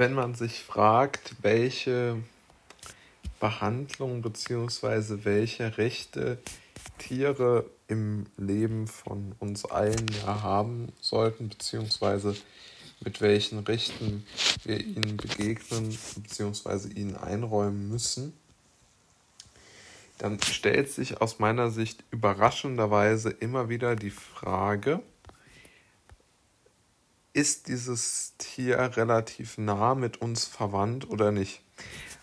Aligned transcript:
wenn 0.00 0.14
man 0.14 0.34
sich 0.34 0.62
fragt, 0.62 1.36
welche 1.42 2.16
Behandlung 3.38 4.22
bzw. 4.22 5.24
welche 5.24 5.76
Rechte 5.76 6.38
Tiere 6.96 7.66
im 7.86 8.24
Leben 8.38 8.86
von 8.86 9.34
uns 9.40 9.66
allen 9.66 10.06
ja 10.24 10.40
haben 10.40 10.90
sollten, 11.02 11.50
beziehungsweise 11.50 12.34
mit 13.04 13.20
welchen 13.20 13.58
Rechten 13.58 14.24
wir 14.64 14.80
ihnen 14.80 15.18
begegnen, 15.18 15.94
beziehungsweise 16.14 16.90
ihnen 16.90 17.16
einräumen 17.16 17.90
müssen, 17.90 18.32
dann 20.16 20.40
stellt 20.40 20.90
sich 20.90 21.20
aus 21.20 21.40
meiner 21.40 21.70
Sicht 21.70 22.04
überraschenderweise 22.10 23.28
immer 23.28 23.68
wieder 23.68 23.96
die 23.96 24.08
Frage, 24.08 25.02
ist 27.32 27.68
dieses 27.68 28.34
Tier 28.38 28.78
relativ 28.96 29.58
nah 29.58 29.94
mit 29.94 30.20
uns 30.20 30.46
verwandt 30.46 31.08
oder 31.10 31.30
nicht? 31.30 31.62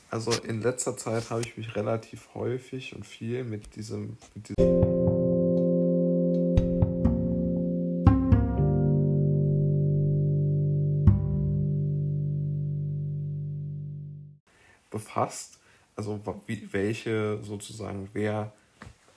Also 0.10 0.32
in 0.32 0.62
letzter 0.62 0.98
Zeit 0.98 1.30
habe 1.30 1.42
ich 1.42 1.58
mich 1.58 1.76
relativ 1.76 2.30
häufig 2.34 2.96
und 2.96 3.06
viel 3.06 3.44
mit 3.44 3.76
diesem, 3.76 4.18
mit 4.36 4.50
diesem 4.50 4.68
befasst. 14.90 15.60
Also 15.96 16.20
wie, 16.46 16.70
welche 16.72 17.40
sozusagen 17.44 18.10
wer 18.14 18.54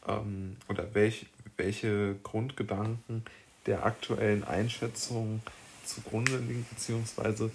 ähm, 0.08 0.56
oder 0.68 0.94
welch, 0.94 1.26
welche 1.56 2.16
Grundgedanken 2.22 3.24
der 3.66 3.84
aktuellen 3.84 4.44
Einschätzung 4.44 5.42
zugrunde 5.84 6.38
liegen, 6.38 6.66
beziehungsweise 6.70 7.50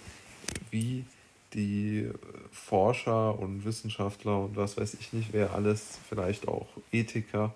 wie 0.72 1.06
die 1.54 2.10
Forscher 2.52 3.38
und 3.40 3.64
Wissenschaftler 3.66 4.40
und 4.40 4.56
was 4.56 4.78
weiß 4.78 4.96
ich 4.96 5.14
nicht, 5.14 5.32
wer 5.32 5.54
alles, 5.54 6.00
vielleicht 6.10 6.48
auch 6.48 6.68
Ethiker 6.92 7.56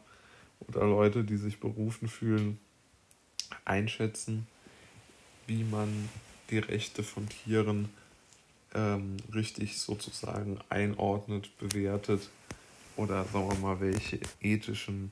oder 0.68 0.86
Leute, 0.86 1.24
die 1.24 1.38
sich 1.38 1.60
berufen 1.60 2.08
fühlen, 2.08 2.60
einschätzen, 3.66 4.48
wie 5.48 5.64
man 5.64 6.10
die 6.50 6.60
Rechte 6.60 7.04
von 7.04 7.28
Tieren 7.28 7.90
ähm, 8.74 9.18
richtig 9.34 9.80
sozusagen 9.80 10.60
einordnet, 10.70 11.58
bewertet 11.58 12.30
oder 12.96 13.26
sagen 13.26 13.50
wir 13.50 13.58
mal, 13.58 13.80
welche 13.80 14.20
ethischen 14.42 15.12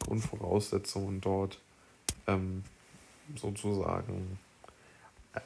Grundvoraussetzungen 0.00 1.20
dort 1.20 1.60
ähm, 2.26 2.64
sozusagen 3.34 4.38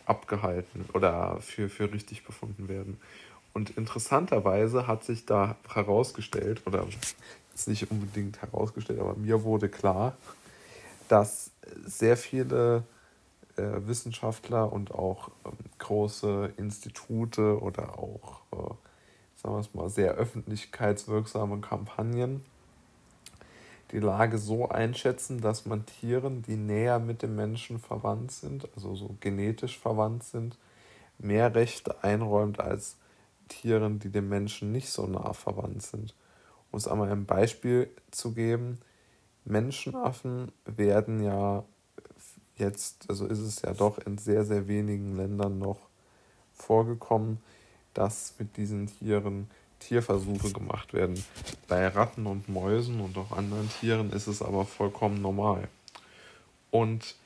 abgehalten 0.06 0.86
oder 0.92 1.38
für, 1.40 1.68
für 1.68 1.92
richtig 1.92 2.24
befunden 2.24 2.68
werden. 2.68 3.00
Und 3.52 3.70
interessanterweise 3.76 4.86
hat 4.86 5.04
sich 5.04 5.26
da 5.26 5.56
herausgestellt, 5.72 6.62
oder 6.66 6.86
ist 7.54 7.68
nicht 7.68 7.90
unbedingt 7.90 8.40
herausgestellt, 8.42 9.00
aber 9.00 9.14
mir 9.16 9.42
wurde 9.42 9.68
klar, 9.68 10.16
dass 11.08 11.50
sehr 11.84 12.16
viele 12.16 12.84
äh, 13.56 13.86
Wissenschaftler 13.86 14.72
und 14.72 14.92
auch 14.92 15.30
ähm, 15.44 15.52
große 15.78 16.52
Institute 16.56 17.60
oder 17.60 17.98
auch, 17.98 18.40
äh, 18.52 18.56
sagen 19.36 19.54
wir 19.54 19.58
es 19.58 19.74
mal, 19.74 19.90
sehr 19.90 20.12
öffentlichkeitswirksame 20.14 21.60
Kampagnen 21.60 22.44
die 23.92 23.98
Lage 23.98 24.38
so 24.38 24.68
einschätzen, 24.68 25.40
dass 25.40 25.66
man 25.66 25.86
Tieren, 25.86 26.42
die 26.42 26.56
näher 26.56 26.98
mit 26.98 27.22
dem 27.22 27.34
Menschen 27.36 27.78
verwandt 27.78 28.30
sind, 28.30 28.68
also 28.74 28.94
so 28.94 29.16
genetisch 29.20 29.78
verwandt 29.78 30.24
sind, 30.24 30.56
mehr 31.18 31.54
Rechte 31.54 32.02
einräumt 32.02 32.60
als 32.60 32.96
Tieren, 33.48 33.98
die 33.98 34.10
dem 34.10 34.28
Menschen 34.28 34.72
nicht 34.72 34.90
so 34.90 35.06
nah 35.06 35.32
verwandt 35.32 35.82
sind. 35.82 36.14
Um 36.70 36.78
es 36.78 36.86
einmal 36.86 37.10
ein 37.10 37.26
Beispiel 37.26 37.90
zu 38.10 38.32
geben, 38.32 38.78
Menschenaffen 39.44 40.52
werden 40.64 41.22
ja 41.22 41.64
jetzt, 42.56 43.08
also 43.08 43.26
ist 43.26 43.40
es 43.40 43.62
ja 43.62 43.72
doch 43.72 43.98
in 43.98 44.18
sehr, 44.18 44.44
sehr 44.44 44.68
wenigen 44.68 45.16
Ländern 45.16 45.58
noch 45.58 45.80
vorgekommen, 46.52 47.38
dass 47.94 48.34
mit 48.38 48.56
diesen 48.56 48.86
Tieren 48.86 49.50
Tierversuche 49.80 50.52
gemacht 50.52 50.92
werden. 50.92 51.22
Bei 51.68 51.88
Ratten 51.88 52.26
und 52.26 52.48
Mäusen 52.48 53.00
und 53.00 53.18
auch 53.18 53.32
anderen 53.32 53.68
Tieren 53.80 54.12
ist 54.12 54.28
es 54.28 54.42
aber 54.42 54.64
vollkommen 54.64 55.20
normal. 55.20 55.68
Und 56.70 57.16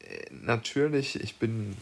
äh, 0.00 0.26
natürlich, 0.30 1.20
ich 1.20 1.36
bin, 1.36 1.76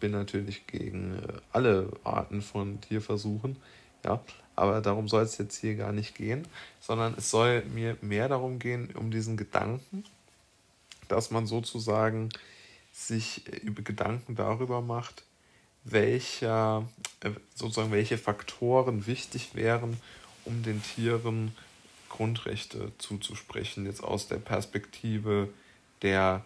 bin 0.00 0.12
natürlich 0.12 0.66
gegen 0.66 1.18
äh, 1.18 1.32
alle 1.52 1.90
Arten 2.02 2.40
von 2.40 2.80
Tierversuchen, 2.80 3.56
ja, 4.04 4.20
aber 4.56 4.80
darum 4.80 5.08
soll 5.08 5.22
es 5.24 5.38
jetzt 5.38 5.56
hier 5.56 5.74
gar 5.74 5.92
nicht 5.92 6.14
gehen, 6.14 6.46
sondern 6.80 7.14
es 7.16 7.30
soll 7.30 7.64
mir 7.66 7.96
mehr 8.00 8.28
darum 8.28 8.58
gehen, 8.58 8.90
um 8.94 9.10
diesen 9.10 9.36
Gedanken, 9.36 10.04
dass 11.08 11.30
man 11.30 11.46
sozusagen 11.46 12.30
sich 12.92 13.46
äh, 13.52 13.56
über 13.56 13.82
Gedanken 13.82 14.36
darüber 14.36 14.80
macht, 14.80 15.24
welcher, 15.84 16.86
äh, 17.20 17.30
sozusagen 17.54 17.92
welche 17.92 18.18
Faktoren 18.18 19.06
wichtig 19.06 19.54
wären, 19.54 19.98
um 20.44 20.62
den 20.62 20.82
Tieren 20.82 21.52
Grundrechte 22.08 22.92
zuzusprechen, 22.98 23.86
jetzt 23.86 24.02
aus 24.02 24.28
der 24.28 24.36
Perspektive 24.36 25.48
der, 26.02 26.44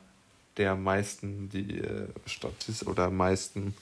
der 0.56 0.76
meisten 0.76 1.50
die 1.50 1.78
äh, 1.78 2.08
Statist 2.26 2.86
oder 2.86 3.10
meisten 3.10 3.74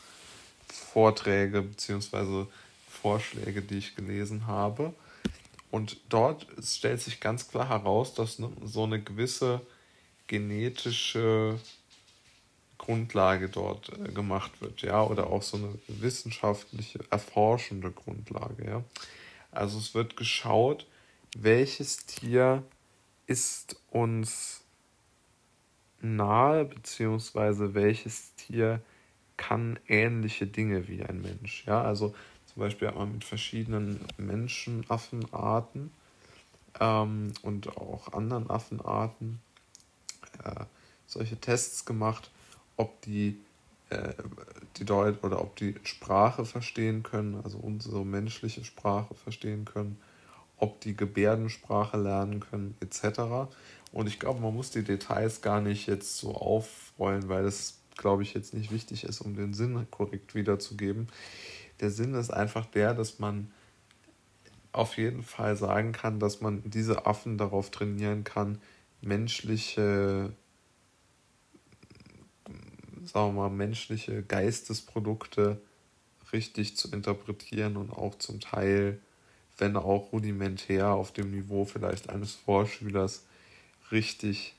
Vorträge 0.69 1.62
bzw. 1.62 2.47
Vorschläge, 2.89 3.62
die 3.62 3.78
ich 3.78 3.95
gelesen 3.95 4.47
habe. 4.47 4.95
Und 5.71 5.99
dort 6.09 6.47
stellt 6.62 7.00
sich 7.00 7.21
ganz 7.21 7.49
klar 7.49 7.69
heraus, 7.69 8.15
dass 8.15 8.39
ne, 8.39 8.50
so 8.65 8.84
eine 8.84 9.00
gewisse 9.00 9.61
genetische 10.27 11.59
Grundlage 12.78 13.48
dort 13.48 13.91
äh, 13.98 14.12
gemacht 14.12 14.60
wird, 14.60 14.82
ja, 14.82 15.03
oder 15.03 15.28
auch 15.28 15.42
so 15.42 15.56
eine 15.56 15.78
wissenschaftliche, 15.88 17.00
erforschende 17.10 17.91
Grundlage, 17.91 18.66
ja. 18.66 18.84
Also 19.50 19.78
es 19.78 19.94
wird 19.94 20.16
geschaut, 20.16 20.86
welches 21.36 22.04
Tier 22.06 22.62
ist 23.26 23.81
uns 23.91 24.62
nahe, 26.00 26.65
beziehungsweise 26.65 27.75
welches 27.75 28.34
Tier 28.34 28.81
kann 29.36 29.78
ähnliche 29.88 30.47
Dinge 30.47 30.88
wie 30.88 31.03
ein 31.03 31.20
Mensch, 31.22 31.65
ja. 31.66 31.82
Also 31.82 32.15
zum 32.47 32.60
Beispiel 32.60 32.91
man 32.92 33.12
mit 33.12 33.25
verschiedenen 33.25 34.00
Menschenaffenarten 34.16 35.91
ähm, 36.81 37.32
und 37.42 37.76
auch 37.76 38.12
anderen 38.12 38.48
Affenarten 38.48 39.41
äh, 40.44 40.65
solche 41.06 41.36
Tests 41.38 41.84
gemacht 41.84 42.31
ob 42.76 43.00
die 43.03 43.38
äh, 43.91 44.14
die 44.78 44.84
Deut 44.84 45.22
oder 45.22 45.41
ob 45.41 45.56
die 45.56 45.76
Sprache 45.84 46.44
verstehen 46.44 47.03
können, 47.03 47.41
also 47.44 47.59
unsere 47.59 48.04
menschliche 48.04 48.64
Sprache 48.64 49.14
verstehen 49.14 49.64
können, 49.64 49.98
ob 50.59 50.81
die 50.81 50.97
Gebärdensprache 50.97 51.97
lernen 51.97 52.41
können, 52.41 52.76
etc. 52.81 53.48
Und 53.92 54.09
ich 54.09 54.19
glaube, 54.19 54.41
man 54.41 54.54
muss 54.54 54.70
die 54.70 54.82
Details 54.82 55.41
gar 55.41 55.60
nicht 55.60 55.86
jetzt 55.86 56.19
so 56.19 56.34
aufrollen, 56.34 57.28
weil 57.28 57.44
das, 57.44 57.78
glaube 57.97 58.22
ich, 58.22 58.34
jetzt 58.34 58.54
nicht 58.54 58.72
wichtig 58.72 59.04
ist, 59.04 59.20
um 59.20 59.36
den 59.36 59.54
Sinn 59.54 59.86
korrekt 59.91 60.34
wiederzugeben. 60.34 61.09
Der 61.81 61.91
Sinn 61.91 62.15
ist 62.15 62.32
einfach 62.32 62.66
der, 62.66 62.92
dass 62.92 63.19
man 63.19 63.53
auf 64.72 64.97
jeden 64.97 65.22
Fall 65.22 65.56
sagen 65.56 65.92
kann, 65.92 66.19
dass 66.19 66.41
man 66.41 66.62
diese 66.65 67.06
Affen 67.06 67.38
darauf 67.38 67.70
trainieren 67.70 68.25
kann, 68.25 68.59
menschliche 69.00 70.32
sagen 73.06 73.34
wir 73.34 73.49
mal, 73.49 73.50
menschliche 73.50 74.22
Geistesprodukte 74.22 75.61
richtig 76.33 76.77
zu 76.77 76.91
interpretieren 76.91 77.77
und 77.77 77.91
auch 77.92 78.16
zum 78.19 78.41
Teil, 78.41 79.01
wenn 79.59 79.77
auch 79.77 80.13
rudimentär 80.13 80.91
auf 80.91 81.13
dem 81.13 81.30
Niveau 81.30 81.65
vielleicht 81.65 82.10
eines 82.10 82.34
Vorschülers, 82.34 83.25
richtig 83.91 84.54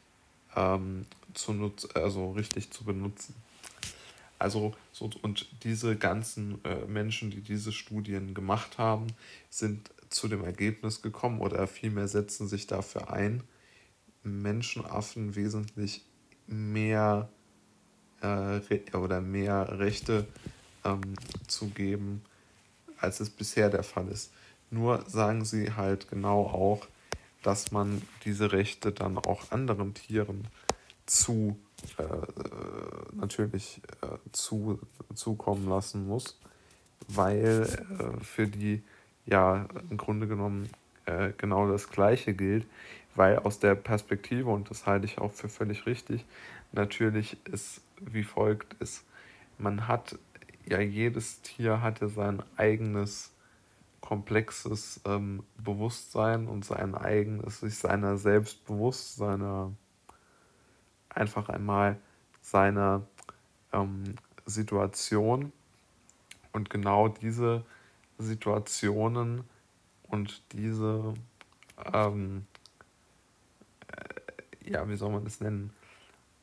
ähm, 0.55 1.05
zu 1.33 1.53
nutz 1.53 1.87
also 1.93 2.31
richtig 2.31 2.71
zu 2.71 2.83
benutzen. 2.83 3.35
Also 4.39 4.75
so, 4.91 5.09
und 5.21 5.47
diese 5.63 5.95
ganzen 5.95 6.63
äh, 6.63 6.85
Menschen, 6.85 7.31
die 7.31 7.41
diese 7.41 7.71
Studien 7.71 8.33
gemacht 8.33 8.77
haben, 8.77 9.07
sind 9.49 9.89
zu 10.09 10.27
dem 10.27 10.43
Ergebnis 10.43 11.01
gekommen 11.01 11.41
oder 11.41 11.67
vielmehr 11.67 12.07
setzen 12.07 12.47
sich 12.47 12.67
dafür 12.67 13.11
ein, 13.11 13.43
Menschenaffen 14.23 15.35
wesentlich 15.35 16.03
mehr 16.47 17.29
äh, 18.21 18.95
oder 18.95 19.21
mehr 19.21 19.79
Rechte 19.79 20.25
ähm, 20.83 21.01
zu 21.47 21.67
geben, 21.69 22.23
als 22.99 23.19
es 23.19 23.29
bisher 23.29 23.69
der 23.69 23.83
Fall 23.83 24.07
ist. 24.07 24.31
Nur 24.69 25.03
sagen 25.07 25.45
sie 25.45 25.73
halt 25.73 26.09
genau 26.09 26.41
auch, 26.41 26.87
dass 27.43 27.71
man 27.71 28.01
diese 28.25 28.51
Rechte 28.51 28.91
dann 28.91 29.17
auch 29.17 29.51
anderen 29.51 29.93
Tieren 29.93 30.47
zu 31.05 31.57
äh, 31.97 32.03
natürlich 33.15 33.81
äh, 34.01 34.17
zu, 34.31 34.79
zukommen 35.13 35.69
lassen 35.69 36.07
muss, 36.07 36.39
weil 37.07 37.63
äh, 37.63 38.23
für 38.23 38.47
die 38.47 38.81
ja 39.25 39.67
im 39.89 39.97
Grunde 39.97 40.27
genommen 40.27 40.69
äh, 41.05 41.31
genau 41.37 41.69
das 41.69 41.89
Gleiche 41.89 42.33
gilt, 42.33 42.65
weil 43.15 43.39
aus 43.39 43.59
der 43.59 43.75
Perspektive, 43.75 44.49
und 44.49 44.69
das 44.69 44.85
halte 44.85 45.05
ich 45.05 45.17
auch 45.19 45.31
für 45.31 45.49
völlig 45.49 45.85
richtig, 45.85 46.25
natürlich 46.71 47.37
ist 47.45 47.81
wie 47.99 48.23
folgt 48.23 48.73
ist, 48.75 49.05
man 49.57 49.87
hat 49.87 50.17
ja 50.65 50.79
jedes 50.79 51.41
Tier 51.41 51.81
hat 51.81 52.01
ja 52.01 52.09
sein 52.09 52.43
eigenes 52.55 53.33
komplexes 54.01 55.01
ähm, 55.05 55.43
Bewusstsein 55.57 56.47
und 56.47 56.63
sein 56.63 56.95
eigenes, 56.95 57.61
sich 57.61 57.77
seiner 57.77 58.17
selbst 58.17 58.65
bewusst, 58.65 59.17
seiner 59.17 59.73
einfach 61.09 61.49
einmal 61.49 61.97
seiner 62.41 63.05
ähm, 63.73 64.15
Situation. 64.45 65.51
Und 66.53 66.69
genau 66.69 67.07
diese 67.07 67.65
Situationen 68.17 69.43
und 70.03 70.41
diese, 70.53 71.13
ähm, 71.93 72.47
äh, 73.87 74.71
ja, 74.71 74.87
wie 74.89 74.95
soll 74.95 75.11
man 75.11 75.23
das 75.23 75.41
nennen, 75.41 75.71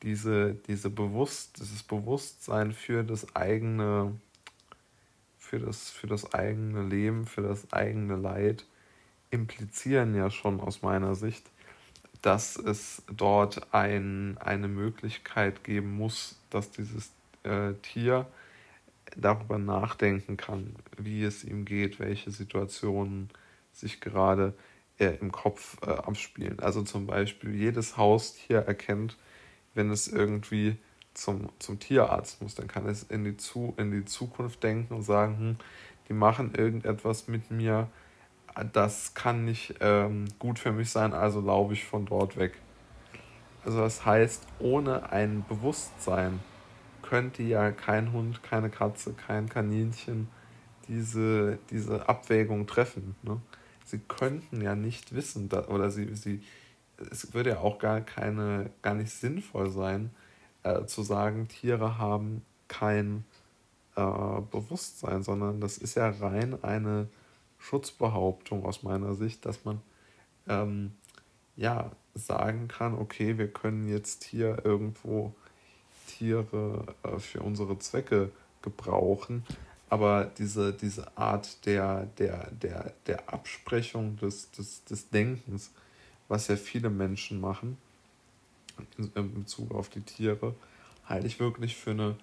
diese, 0.04 0.54
diese 0.54 0.90
Bewusst, 0.90 1.58
dieses 1.58 1.82
Bewusstsein 1.82 2.72
für 2.72 3.02
das 3.02 3.34
eigene, 3.34 4.12
für 5.38 5.58
das, 5.58 5.90
für 5.90 6.06
das 6.06 6.34
eigene 6.34 6.82
Leben, 6.82 7.26
für 7.26 7.42
das 7.42 7.72
eigene 7.72 8.16
Leid 8.16 8.66
implizieren 9.30 10.14
ja 10.14 10.30
schon 10.30 10.60
aus 10.60 10.82
meiner 10.82 11.14
Sicht, 11.14 11.50
dass 12.22 12.56
es 12.56 13.02
dort 13.10 13.74
ein, 13.74 14.38
eine 14.38 14.68
Möglichkeit 14.68 15.64
geben 15.64 15.96
muss, 15.96 16.38
dass 16.50 16.70
dieses 16.70 17.10
äh, 17.42 17.72
Tier 17.82 18.26
darüber 19.16 19.58
nachdenken 19.58 20.36
kann, 20.36 20.76
wie 20.98 21.24
es 21.24 21.44
ihm 21.44 21.64
geht, 21.64 21.98
welche 21.98 22.30
Situationen 22.30 23.30
sich 23.72 24.00
gerade 24.00 24.54
äh, 24.98 25.16
im 25.20 25.32
Kopf 25.32 25.76
äh, 25.82 25.90
abspielen. 25.90 26.60
Also 26.60 26.82
zum 26.82 27.06
Beispiel 27.06 27.54
jedes 27.54 27.96
Haustier 27.96 28.58
erkennt, 28.58 29.16
wenn 29.74 29.90
es 29.90 30.08
irgendwie 30.08 30.76
zum, 31.14 31.48
zum 31.58 31.78
Tierarzt 31.78 32.42
muss, 32.42 32.54
dann 32.54 32.68
kann 32.68 32.86
es 32.86 33.04
in 33.04 33.24
die, 33.24 33.36
Zu 33.36 33.74
in 33.76 33.90
die 33.90 34.04
Zukunft 34.04 34.62
denken 34.62 34.94
und 34.94 35.02
sagen, 35.02 35.38
hm, 35.38 35.56
die 36.08 36.12
machen 36.12 36.54
irgendetwas 36.54 37.28
mit 37.28 37.50
mir, 37.50 37.88
das 38.72 39.14
kann 39.14 39.44
nicht 39.44 39.76
ähm, 39.80 40.26
gut 40.38 40.58
für 40.58 40.72
mich 40.72 40.90
sein, 40.90 41.12
also 41.12 41.40
laufe 41.40 41.72
ich 41.72 41.84
von 41.84 42.06
dort 42.06 42.36
weg. 42.36 42.52
Also 43.64 43.80
das 43.80 44.04
heißt, 44.04 44.46
ohne 44.58 45.10
ein 45.10 45.44
Bewusstsein 45.48 46.40
könnte 47.02 47.42
ja 47.42 47.70
kein 47.70 48.12
Hund, 48.12 48.42
keine 48.42 48.70
Katze, 48.70 49.14
kein 49.14 49.48
Kaninchen 49.48 50.28
diese, 50.88 51.58
diese 51.70 52.08
Abwägung 52.08 52.66
treffen. 52.66 53.14
Ne? 53.22 53.40
Sie 53.84 53.98
könnten 53.98 54.60
ja 54.60 54.74
nicht 54.74 55.14
wissen, 55.14 55.50
oder 55.68 55.90
sie, 55.90 56.14
sie, 56.14 56.42
es 57.10 57.34
würde 57.34 57.50
ja 57.50 57.58
auch 57.60 57.78
gar 57.78 58.00
keine, 58.00 58.70
gar 58.82 58.94
nicht 58.94 59.12
sinnvoll 59.12 59.70
sein, 59.70 60.10
äh, 60.62 60.84
zu 60.86 61.02
sagen, 61.02 61.48
Tiere 61.48 61.98
haben 61.98 62.42
kein 62.68 63.24
äh, 63.96 64.40
Bewusstsein, 64.50 65.22
sondern 65.22 65.60
das 65.60 65.78
ist 65.78 65.94
ja 65.94 66.10
rein 66.10 66.62
eine 66.62 67.08
Schutzbehauptung 67.58 68.64
aus 68.64 68.82
meiner 68.82 69.14
Sicht, 69.14 69.46
dass 69.46 69.64
man 69.64 69.80
ähm, 70.48 70.92
ja 71.56 71.90
sagen 72.14 72.68
kann, 72.68 72.94
okay, 72.94 73.38
wir 73.38 73.48
können 73.48 73.88
jetzt 73.88 74.24
hier 74.24 74.64
irgendwo 74.64 75.34
Tiere 76.06 76.94
äh, 77.02 77.18
für 77.18 77.40
unsere 77.40 77.78
Zwecke 77.78 78.30
gebrauchen. 78.62 79.44
Aber 79.88 80.24
diese, 80.24 80.72
diese 80.72 81.16
Art 81.16 81.64
der, 81.66 82.06
der, 82.18 82.50
der, 82.50 82.92
der 83.06 83.32
Absprechung 83.32 84.16
des, 84.16 84.50
des, 84.50 84.84
des 84.84 85.10
Denkens, 85.10 85.70
was 86.28 86.48
ja 86.48 86.56
viele 86.56 86.90
Menschen 86.90 87.40
machen 87.40 87.76
in 89.14 89.34
Bezug 89.34 89.72
auf 89.72 89.88
die 89.88 90.00
Tiere, 90.00 90.54
halte 91.04 91.26
ich 91.26 91.38
wirklich 91.38 91.76
für 91.76 91.92
eine 91.92 92.16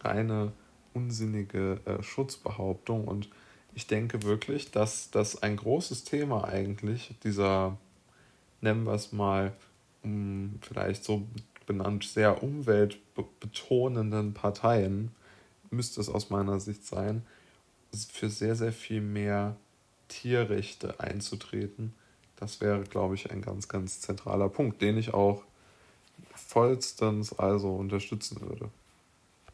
reine 0.00 0.52
unsinnige 0.92 1.80
äh, 1.84 2.02
Schutzbehauptung. 2.02 3.06
Und 3.06 3.28
ich 3.74 3.86
denke 3.86 4.22
wirklich, 4.22 4.70
dass 4.70 5.10
das 5.10 5.42
ein 5.42 5.56
großes 5.56 6.04
Thema 6.04 6.44
eigentlich 6.44 7.14
dieser, 7.24 7.76
nennen 8.60 8.84
wir 8.84 8.94
es 8.94 9.12
mal, 9.12 9.52
um 10.02 10.58
vielleicht 10.60 11.04
so 11.04 11.26
benannt, 11.66 12.04
sehr 12.04 12.42
umweltbetonenden 12.42 14.34
Parteien, 14.34 15.10
müsste 15.70 16.00
es 16.00 16.08
aus 16.08 16.30
meiner 16.30 16.60
Sicht 16.60 16.86
sein, 16.86 17.22
für 18.12 18.28
sehr, 18.28 18.54
sehr 18.54 18.72
viel 18.72 19.00
mehr 19.00 19.56
Tierrechte 20.08 21.00
einzutreten. 21.00 21.94
Das 22.36 22.60
wäre, 22.60 22.82
glaube 22.82 23.14
ich, 23.14 23.30
ein 23.30 23.42
ganz, 23.42 23.68
ganz 23.68 24.00
zentraler 24.00 24.48
Punkt, 24.48 24.82
den 24.82 24.98
ich 24.98 25.14
auch 25.14 25.42
vollstens 26.34 27.38
also 27.38 27.74
unterstützen 27.74 28.40
würde. 28.40 28.70